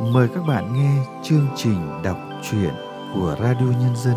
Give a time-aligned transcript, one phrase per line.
[0.00, 2.74] mời các bạn nghe chương trình đọc truyện
[3.14, 4.16] của Radio Nhân dân.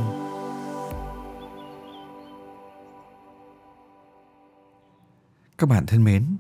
[5.57, 6.37] Các bạn thân mến,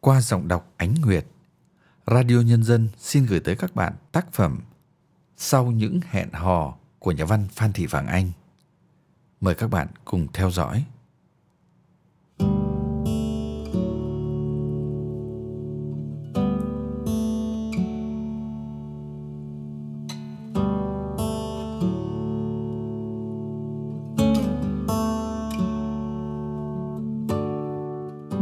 [0.00, 1.26] qua giọng đọc Ánh Nguyệt,
[2.06, 4.60] Radio Nhân dân xin gửi tới các bạn tác phẩm
[5.36, 8.30] Sau những hẹn hò của nhà văn Phan Thị Vàng Anh.
[9.40, 10.84] Mời các bạn cùng theo dõi.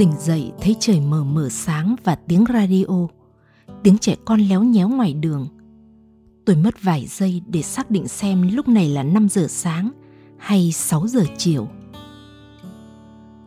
[0.03, 3.09] Tỉnh dậy thấy trời mờ mờ sáng và tiếng radio,
[3.83, 5.49] tiếng trẻ con léo nhéo ngoài đường.
[6.47, 9.91] Tôi mất vài giây để xác định xem lúc này là 5 giờ sáng
[10.39, 11.69] hay 6 giờ chiều.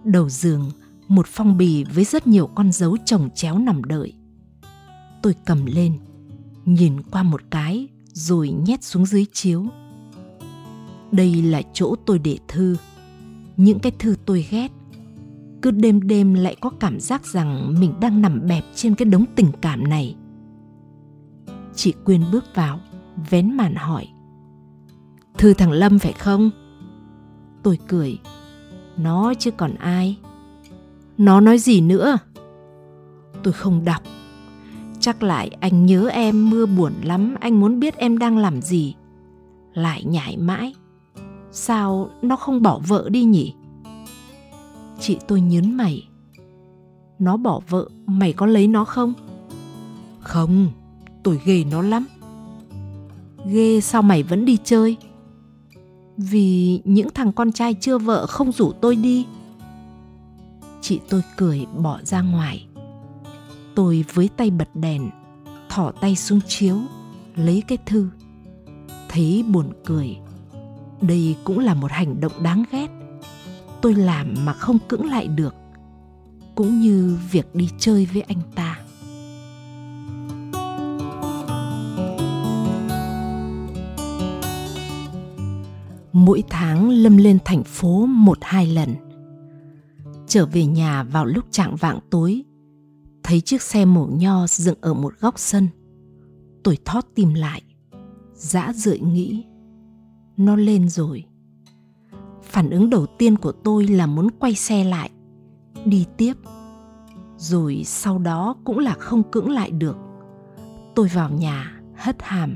[0.03, 0.71] Đầu giường,
[1.07, 4.13] một phong bì với rất nhiều con dấu chồng chéo nằm đợi.
[5.21, 5.99] Tôi cầm lên,
[6.65, 9.65] nhìn qua một cái rồi nhét xuống dưới chiếu.
[11.11, 12.77] Đây là chỗ tôi để thư.
[13.57, 14.71] Những cái thư tôi ghét
[15.65, 19.25] cứ đêm đêm lại có cảm giác rằng mình đang nằm bẹp trên cái đống
[19.35, 20.15] tình cảm này.
[21.75, 22.79] Chị quyên bước vào,
[23.29, 24.07] vén màn hỏi,
[25.37, 26.51] thư thằng lâm phải không?
[27.63, 28.19] Tôi cười,
[28.97, 30.17] nó chứ còn ai.
[31.17, 32.17] Nó nói gì nữa?
[33.43, 34.01] Tôi không đọc.
[34.99, 38.95] Chắc lại anh nhớ em mưa buồn lắm, anh muốn biết em đang làm gì.
[39.73, 40.75] Lại nhảy mãi,
[41.51, 43.53] sao nó không bỏ vợ đi nhỉ?
[44.99, 46.07] Chị tôi nhớn mày.
[47.19, 49.13] Nó bỏ vợ, mày có lấy nó không?
[50.19, 50.67] Không,
[51.23, 52.05] tôi ghê nó lắm.
[53.45, 54.97] Ghê sao mày vẫn đi chơi?
[56.17, 59.25] Vì những thằng con trai chưa vợ không rủ tôi đi.
[60.81, 62.67] Chị tôi cười bỏ ra ngoài.
[63.75, 65.09] Tôi với tay bật đèn,
[65.69, 66.77] thỏ tay xuống chiếu,
[67.35, 68.09] lấy cái thư.
[69.09, 70.17] Thấy buồn cười.
[71.01, 72.87] Đây cũng là một hành động đáng ghét
[73.85, 75.55] tôi làm mà không cưỡng lại được,
[76.55, 78.79] cũng như việc đi chơi với anh ta.
[86.13, 88.95] Mỗi tháng lâm lên thành phố một hai lần.
[90.27, 92.43] Trở về nhà vào lúc trạng vạng tối,
[93.23, 95.67] thấy chiếc xe mổ nho dựng ở một góc sân.
[96.63, 97.61] Tôi thót tim lại,
[98.33, 99.45] dã rượi nghĩ,
[100.37, 101.25] nó lên rồi
[102.55, 105.09] phản ứng đầu tiên của tôi là muốn quay xe lại,
[105.85, 106.33] đi tiếp.
[107.37, 109.97] Rồi sau đó cũng là không cưỡng lại được.
[110.95, 112.55] Tôi vào nhà, hất hàm.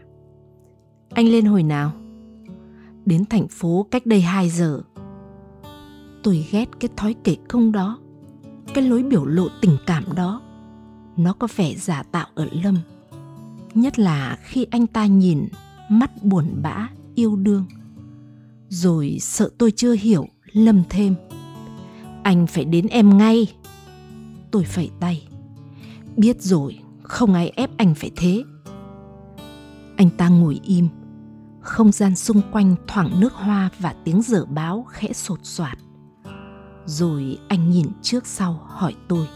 [1.10, 1.92] Anh lên hồi nào?
[3.06, 4.82] Đến thành phố cách đây 2 giờ.
[6.24, 8.00] Tôi ghét cái thói kể công đó,
[8.74, 10.42] cái lối biểu lộ tình cảm đó.
[11.18, 12.78] Nó có vẻ giả tạo ở lâm,
[13.74, 15.48] nhất là khi anh ta nhìn,
[15.90, 17.66] mắt buồn bã, yêu đương
[18.70, 21.16] rồi sợ tôi chưa hiểu lâm thêm.
[22.24, 23.48] Anh phải đến em ngay.
[24.52, 25.28] Tôi phẩy tay.
[26.18, 28.44] Biết rồi, không ai ép anh phải thế.
[29.98, 30.88] Anh ta ngồi im.
[31.62, 35.78] Không gian xung quanh thoảng nước hoa và tiếng dở báo khẽ sột soạt.
[36.86, 39.28] Rồi anh nhìn trước sau hỏi tôi.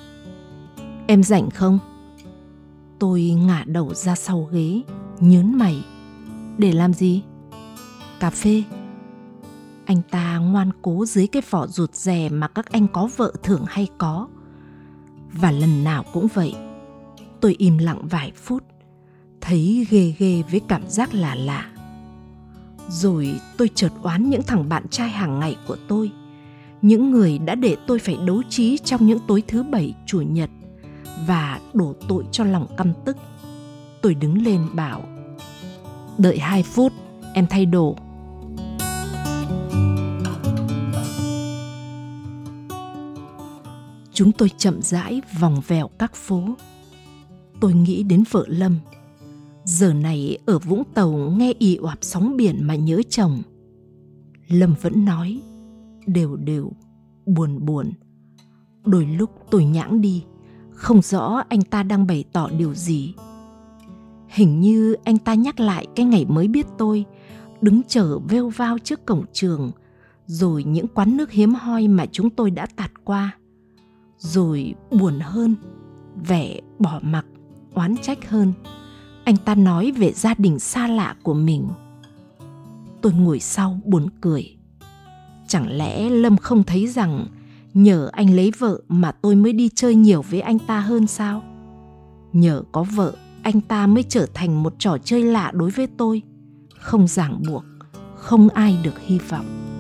[1.07, 1.79] Em rảnh không?
[2.99, 4.81] Tôi ngả đầu ra sau ghế,
[5.19, 5.85] nhớn mày.
[6.57, 7.21] Để làm gì?
[8.19, 8.63] Cà phê
[9.93, 13.65] anh ta ngoan cố dưới cái vỏ rụt rè mà các anh có vợ thường
[13.67, 14.27] hay có.
[15.33, 16.55] Và lần nào cũng vậy,
[17.41, 18.63] tôi im lặng vài phút,
[19.41, 21.71] thấy ghê ghê với cảm giác lạ lạ.
[22.89, 26.11] Rồi tôi chợt oán những thằng bạn trai hàng ngày của tôi,
[26.81, 30.49] những người đã để tôi phải đấu trí trong những tối thứ bảy, chủ nhật,
[31.27, 33.17] và đổ tội cho lòng căm tức.
[34.01, 35.03] Tôi đứng lên bảo,
[36.17, 36.93] đợi hai phút,
[37.33, 37.95] em thay đồ.
[44.23, 46.43] Chúng tôi chậm rãi vòng vèo các phố.
[47.59, 48.79] Tôi nghĩ đến vợ lâm.
[49.63, 53.41] Giờ này ở vũng tàu nghe ì oạp sóng biển mà nhớ chồng.
[54.47, 55.41] Lâm vẫn nói,
[56.05, 56.71] đều đều,
[57.25, 57.91] buồn buồn.
[58.85, 60.23] Đôi lúc tôi nhãng đi,
[60.71, 63.13] không rõ anh ta đang bày tỏ điều gì.
[64.27, 67.05] Hình như anh ta nhắc lại cái ngày mới biết tôi,
[67.61, 69.71] đứng chờ vêu vao trước cổng trường,
[70.25, 73.37] rồi những quán nước hiếm hoi mà chúng tôi đã tạt qua
[74.23, 75.55] rồi buồn hơn,
[76.27, 77.25] vẻ bỏ mặc,
[77.73, 78.53] oán trách hơn.
[79.23, 81.67] Anh ta nói về gia đình xa lạ của mình.
[83.01, 84.57] Tôi ngồi sau buồn cười.
[85.47, 87.27] Chẳng lẽ lâm không thấy rằng
[87.73, 91.43] nhờ anh lấy vợ mà tôi mới đi chơi nhiều với anh ta hơn sao?
[92.33, 96.21] Nhờ có vợ, anh ta mới trở thành một trò chơi lạ đối với tôi.
[96.79, 97.63] Không ràng buộc,
[98.15, 99.72] không ai được hy vọng.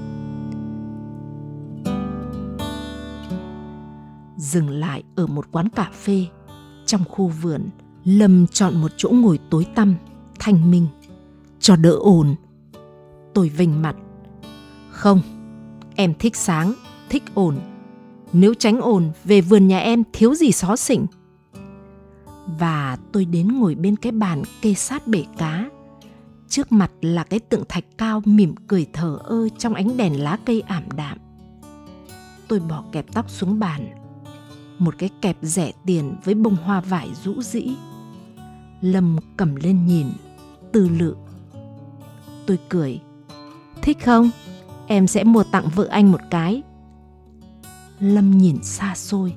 [4.43, 6.25] Dừng lại ở một quán cà phê.
[6.85, 7.69] Trong khu vườn,
[8.03, 9.95] lâm chọn một chỗ ngồi tối tăm,
[10.39, 10.87] thanh minh.
[11.59, 12.35] Cho đỡ ồn.
[13.33, 13.95] Tôi vinh mặt.
[14.91, 15.21] Không,
[15.95, 16.73] em thích sáng,
[17.09, 17.59] thích ồn.
[18.33, 21.05] Nếu tránh ồn, về vườn nhà em thiếu gì xó xỉnh.
[22.59, 25.69] Và tôi đến ngồi bên cái bàn kê sát bể cá.
[26.49, 30.37] Trước mặt là cái tượng thạch cao mỉm cười thở ơ trong ánh đèn lá
[30.45, 31.17] cây ảm đạm.
[32.47, 34.02] Tôi bỏ kẹp tóc xuống bàn
[34.83, 37.75] một cái kẹp rẻ tiền với bông hoa vải rũ rĩ.
[38.81, 40.07] Lâm cầm lên nhìn,
[40.71, 41.15] tư lự.
[42.45, 43.01] Tôi cười.
[43.81, 44.29] Thích không?
[44.87, 46.61] Em sẽ mua tặng vợ anh một cái.
[47.99, 49.33] Lâm nhìn xa xôi,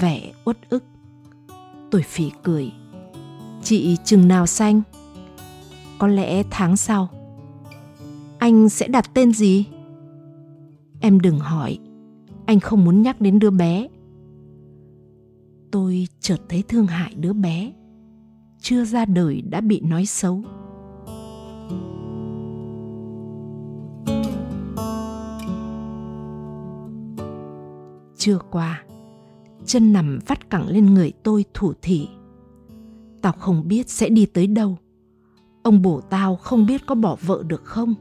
[0.00, 0.84] vẻ uất ức.
[1.90, 2.72] Tôi phỉ cười.
[3.62, 4.82] Chị chừng nào xanh?
[5.98, 7.08] Có lẽ tháng sau.
[8.38, 9.64] Anh sẽ đặt tên gì?
[11.00, 11.78] Em đừng hỏi.
[12.46, 13.88] Anh không muốn nhắc đến đứa bé
[15.78, 17.72] tôi chợt thấy thương hại đứa bé.
[18.60, 20.42] Chưa ra đời đã bị nói xấu.
[28.16, 28.84] Chưa qua,
[29.66, 32.08] chân nằm vắt cẳng lên người tôi thủ thỉ.
[33.22, 34.78] Tao không biết sẽ đi tới đâu.
[35.62, 37.94] Ông bổ tao không biết có bỏ vợ được không?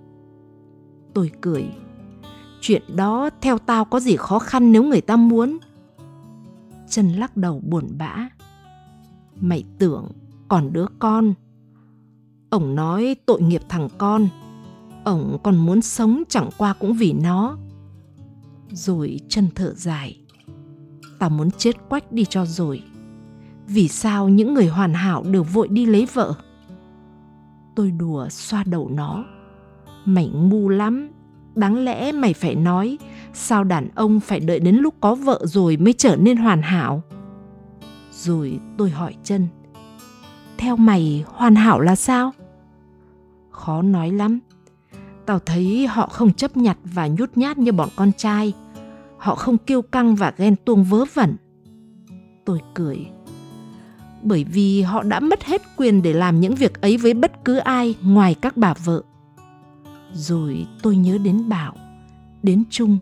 [1.13, 1.65] Tôi cười.
[2.62, 5.57] Chuyện đó theo tao có gì khó khăn nếu người ta muốn?
[6.89, 8.30] Chân lắc đầu buồn bã.
[9.42, 10.12] Mày tưởng
[10.48, 11.34] còn đứa con.
[12.50, 14.28] Ổng nói tội nghiệp thằng con.
[15.04, 17.57] Ổng còn muốn sống chẳng qua cũng vì nó.
[18.72, 20.22] Rồi chân thở dài.
[21.19, 22.84] Tao muốn chết quách đi cho rồi.
[23.68, 26.34] Vì sao những người hoàn hảo đều vội đi lấy vợ?
[27.75, 29.25] Tôi đùa xoa đầu nó.
[30.06, 31.10] Mày ngu lắm.
[31.56, 32.98] Đáng lẽ mày phải nói
[33.33, 37.03] sao đàn ông phải đợi đến lúc có vợ rồi mới trở nên hoàn hảo?
[38.12, 39.47] Rồi tôi hỏi chân.
[40.57, 42.31] Theo mày, hoàn hảo là sao?
[43.50, 44.39] Khó nói lắm.
[45.25, 48.53] Tao thấy họ không chấp nhặt và nhút nhát như bọn con trai.
[49.18, 51.35] Họ không kiêu căng và ghen tuông vớ vẩn.
[52.45, 53.07] Tôi cười.
[54.24, 57.57] Bởi vì họ đã mất hết quyền để làm những việc ấy với bất cứ
[57.57, 59.01] ai ngoài các bà vợ.
[60.13, 61.75] Rồi tôi nhớ đến bảo,
[62.44, 62.97] đến trung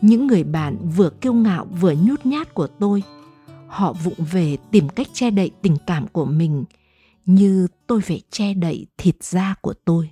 [0.00, 3.02] những người bạn vừa kiêu ngạo vừa nhút nhát của tôi
[3.66, 6.64] họ vụng về tìm cách che đậy tình cảm của mình,
[7.26, 10.10] như tôi phải che đậy thịt da của tôi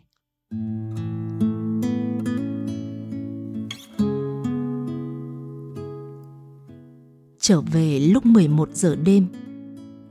[7.40, 9.26] trở về lúc 11 giờ đêm,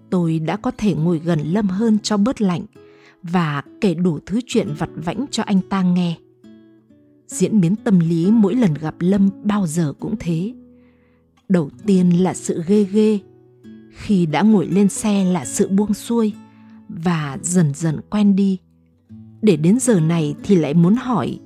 [0.10, 2.66] tôi đã có thể ngồi gần Lâm hơn cho bớt lạnh
[3.24, 6.16] và kể đủ thứ chuyện vặt vãnh cho anh ta nghe.
[7.28, 10.54] Diễn biến tâm lý mỗi lần gặp Lâm bao giờ cũng thế.
[11.50, 13.20] Đầu tiên là sự ghê ghê,
[13.92, 16.34] khi đã ngồi lên xe là sự buông xuôi
[16.90, 18.58] và dần dần quen đi.
[19.42, 21.40] Để đến giờ này thì lại muốn hỏi,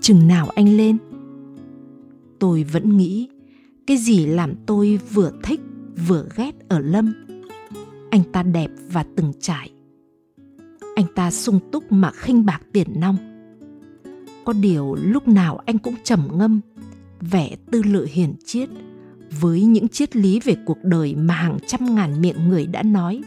[0.00, 0.96] chừng nào anh lên?
[2.38, 3.28] Tôi vẫn nghĩ
[3.86, 5.60] cái gì làm tôi vừa thích
[6.08, 7.12] vừa ghét ở Lâm
[8.10, 9.70] anh ta đẹp và từng trải
[10.94, 13.16] anh ta sung túc mà khinh bạc tiền nong
[14.50, 16.60] có điều lúc nào anh cũng trầm ngâm,
[17.20, 18.68] vẻ tư lự hiền triết
[19.40, 23.22] với những triết lý về cuộc đời mà hàng trăm ngàn miệng người đã nói,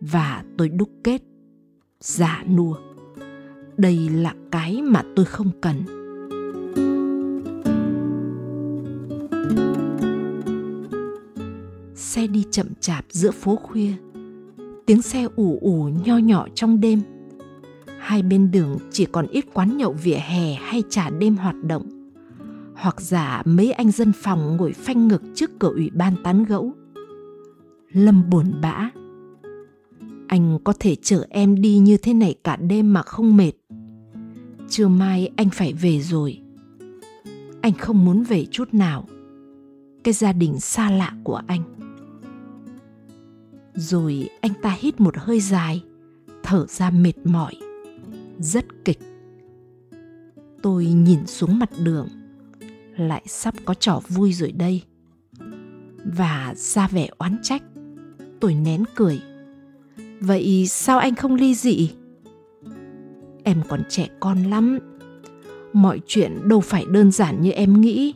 [0.00, 1.22] và tôi đúc kết
[2.00, 2.74] giả nua.
[3.76, 5.76] Đây là cái mà tôi không cần.
[11.94, 13.92] Xe đi chậm chạp giữa phố khuya.
[14.86, 17.00] Tiếng xe ù ù nho nhỏ trong đêm
[18.00, 22.12] hai bên đường chỉ còn ít quán nhậu vỉa hè hay trà đêm hoạt động.
[22.74, 26.72] Hoặc giả mấy anh dân phòng ngồi phanh ngực trước cửa ủy ban tán gẫu.
[27.92, 28.90] Lâm buồn bã.
[30.26, 33.52] Anh có thể chở em đi như thế này cả đêm mà không mệt.
[34.68, 36.40] Trưa mai anh phải về rồi.
[37.60, 39.08] Anh không muốn về chút nào.
[40.04, 41.62] Cái gia đình xa lạ của anh.
[43.74, 45.84] Rồi anh ta hít một hơi dài,
[46.42, 47.54] thở ra mệt mỏi
[48.40, 48.98] rất kịch.
[50.62, 52.08] Tôi nhìn xuống mặt đường,
[52.96, 54.82] lại sắp có trò vui rồi đây.
[56.04, 57.62] Và ra vẻ oán trách,
[58.40, 59.20] tôi nén cười.
[60.20, 61.90] Vậy sao anh không ly dị?
[63.44, 64.78] Em còn trẻ con lắm,
[65.72, 68.14] mọi chuyện đâu phải đơn giản như em nghĩ.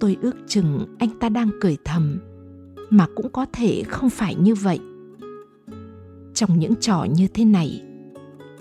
[0.00, 2.20] Tôi ước chừng anh ta đang cười thầm,
[2.90, 4.80] mà cũng có thể không phải như vậy.
[6.34, 7.82] Trong những trò như thế này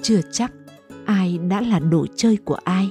[0.01, 0.53] chưa chắc
[1.05, 2.89] ai đã là đồ chơi của ai.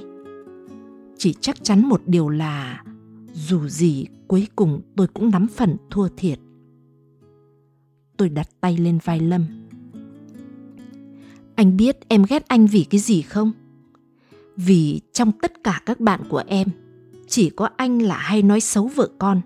[1.17, 2.83] Chỉ chắc chắn một điều là
[3.33, 6.39] dù gì cuối cùng tôi cũng nắm phần thua thiệt.
[8.17, 9.45] Tôi đặt tay lên vai lâm.
[11.55, 13.51] Anh biết em ghét anh vì cái gì không?
[14.55, 16.67] Vì trong tất cả các bạn của em,
[17.27, 19.41] chỉ có anh là hay nói xấu vợ con.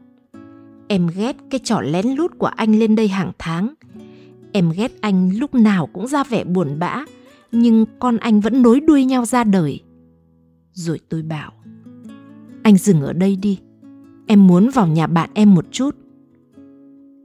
[0.87, 3.73] Em ghét cái trò lén lút của anh lên đây hàng tháng.
[4.51, 7.05] Em ghét anh lúc nào cũng ra vẻ buồn bã
[7.51, 9.81] nhưng con anh vẫn nối đuôi nhau ra đời.
[10.73, 11.51] Rồi tôi bảo,
[12.63, 13.59] anh dừng ở đây đi,
[14.27, 15.95] em muốn vào nhà bạn em một chút.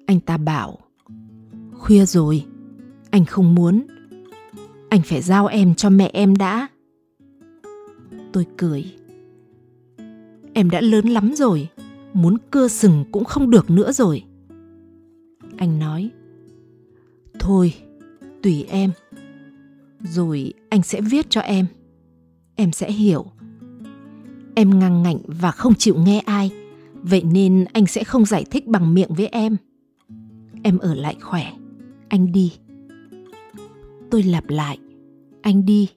[0.06, 0.78] Anh ta bảo,
[1.72, 2.44] khuya rồi,
[3.10, 3.86] anh không muốn,
[4.88, 6.68] anh phải giao em cho mẹ em đã.
[8.32, 8.84] Tôi cười,
[10.52, 11.68] em đã lớn lắm rồi,
[12.12, 14.24] muốn cưa sừng cũng không được nữa rồi.
[15.56, 16.10] Anh nói,
[17.40, 17.74] thôi,
[18.42, 18.90] tùy em
[20.02, 21.66] rồi anh sẽ viết cho em.
[22.56, 23.26] Em sẽ hiểu.
[24.54, 26.50] Em ngang ngạnh và không chịu nghe ai.
[27.02, 29.56] Vậy nên anh sẽ không giải thích bằng miệng với em.
[30.62, 31.52] Em ở lại khỏe.
[32.08, 32.52] Anh đi.
[34.10, 34.78] Tôi lặp lại.
[35.42, 35.88] Anh đi.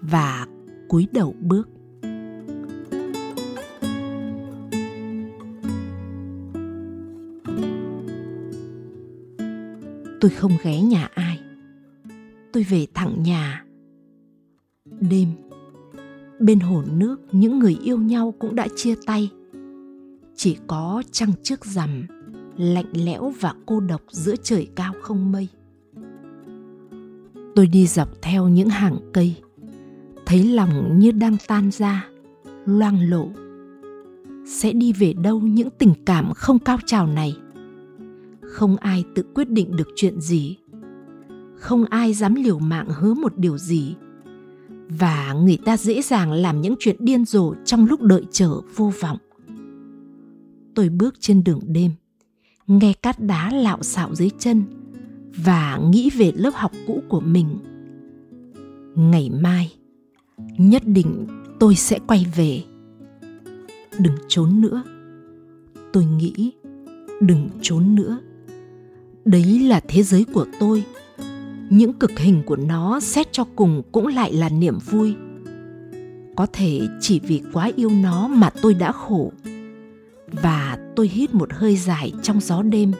[0.00, 0.46] Và
[0.88, 1.68] cúi đầu bước.
[10.20, 11.33] Tôi không ghé nhà ai
[12.54, 13.64] tôi về thẳng nhà.
[15.00, 15.28] Đêm,
[16.40, 19.30] bên hồ nước những người yêu nhau cũng đã chia tay.
[20.36, 22.06] Chỉ có trăng trước rằm,
[22.56, 25.48] lạnh lẽo và cô độc giữa trời cao không mây.
[27.54, 29.36] Tôi đi dọc theo những hàng cây,
[30.26, 32.08] thấy lòng như đang tan ra,
[32.66, 33.28] loang lộ
[34.46, 37.36] sẽ đi về đâu những tình cảm không cao trào này?
[38.40, 40.56] Không ai tự quyết định được chuyện gì
[41.64, 43.94] không ai dám liều mạng hứa một điều gì.
[44.88, 48.92] Và người ta dễ dàng làm những chuyện điên rồ trong lúc đợi chờ vô
[49.00, 49.18] vọng.
[50.74, 51.90] Tôi bước trên đường đêm,
[52.66, 54.62] nghe cát đá lạo xạo dưới chân
[55.44, 57.58] và nghĩ về lớp học cũ của mình.
[58.94, 59.74] Ngày mai,
[60.58, 61.26] nhất định
[61.60, 62.62] tôi sẽ quay về.
[63.98, 64.82] Đừng trốn nữa.
[65.92, 66.52] Tôi nghĩ
[67.20, 68.18] đừng trốn nữa.
[69.24, 70.84] Đấy là thế giới của tôi
[71.70, 75.14] những cực hình của nó xét cho cùng cũng lại là niềm vui.
[76.36, 79.32] Có thể chỉ vì quá yêu nó mà tôi đã khổ.
[80.32, 82.92] Và tôi hít một hơi dài trong gió đêm.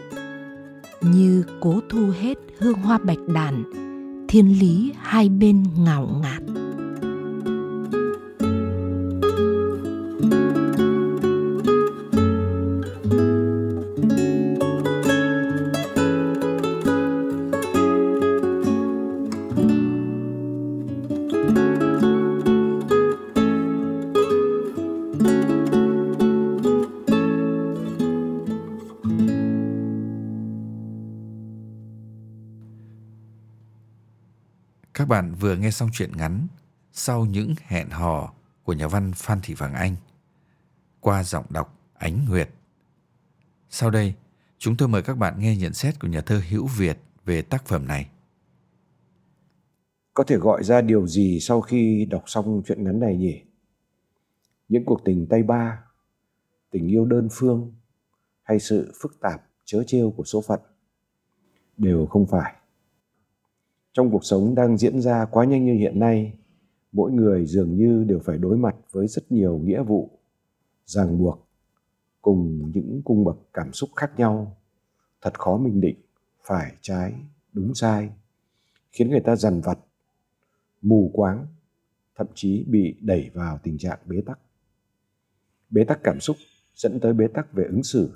[1.00, 3.64] Như cố thu hết hương hoa bạch đàn,
[4.28, 6.63] thiên lý hai bên ngào ngạt.
[35.04, 36.46] Các bạn vừa nghe xong truyện ngắn
[36.92, 39.96] Sau những hẹn hò của nhà văn Phan Thị Vàng Anh
[41.00, 42.50] qua giọng đọc Ánh Nguyệt.
[43.70, 44.14] Sau đây,
[44.58, 47.66] chúng tôi mời các bạn nghe nhận xét của nhà thơ Hữu Việt về tác
[47.66, 48.08] phẩm này.
[50.14, 53.42] Có thể gọi ra điều gì sau khi đọc xong truyện ngắn này nhỉ?
[54.68, 55.84] Những cuộc tình tay ba,
[56.70, 57.72] tình yêu đơn phương
[58.42, 60.60] hay sự phức tạp chớ trêu của số phận
[61.76, 62.54] đều không phải
[63.94, 66.38] trong cuộc sống đang diễn ra quá nhanh như hiện nay,
[66.92, 70.10] mỗi người dường như đều phải đối mặt với rất nhiều nghĩa vụ,
[70.86, 71.48] ràng buộc
[72.22, 74.56] cùng những cung bậc cảm xúc khác nhau.
[75.20, 75.96] Thật khó minh định
[76.44, 77.14] phải trái
[77.52, 78.10] đúng sai,
[78.92, 79.78] khiến người ta dằn vặt,
[80.82, 81.46] mù quáng,
[82.16, 84.38] thậm chí bị đẩy vào tình trạng bế tắc.
[85.70, 86.36] Bế tắc cảm xúc
[86.74, 88.10] dẫn tới bế tắc về ứng xử,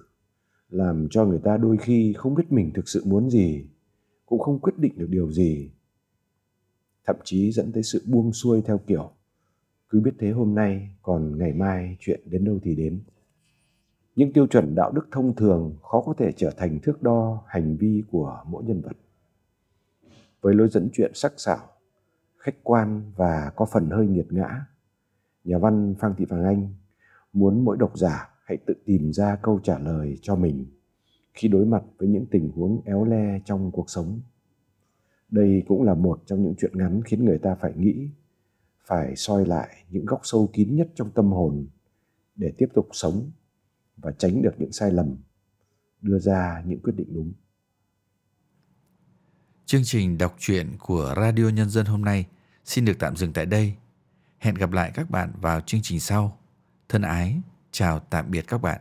[0.70, 3.66] làm cho người ta đôi khi không biết mình thực sự muốn gì
[4.28, 5.70] cũng không quyết định được điều gì.
[7.06, 9.10] Thậm chí dẫn tới sự buông xuôi theo kiểu,
[9.88, 13.00] cứ biết thế hôm nay, còn ngày mai chuyện đến đâu thì đến.
[14.16, 17.76] Những tiêu chuẩn đạo đức thông thường khó có thể trở thành thước đo hành
[17.76, 18.96] vi của mỗi nhân vật.
[20.40, 21.68] Với lối dẫn chuyện sắc sảo,
[22.36, 24.66] khách quan và có phần hơi nghiệt ngã,
[25.44, 26.74] nhà văn phan thị vàng anh
[27.32, 30.66] muốn mỗi độc giả hãy tự tìm ra câu trả lời cho mình
[31.38, 34.20] khi đối mặt với những tình huống éo le trong cuộc sống
[35.30, 38.08] đây cũng là một trong những chuyện ngắn khiến người ta phải nghĩ
[38.86, 41.66] phải soi lại những góc sâu kín nhất trong tâm hồn
[42.36, 43.30] để tiếp tục sống
[43.96, 45.16] và tránh được những sai lầm
[46.00, 47.32] đưa ra những quyết định đúng
[49.66, 52.26] Chương trình đọc truyện của Radio Nhân dân hôm nay
[52.64, 53.74] xin được tạm dừng tại đây.
[54.38, 56.38] Hẹn gặp lại các bạn vào chương trình sau.
[56.88, 57.40] Thân ái,
[57.70, 58.80] chào tạm biệt các bạn.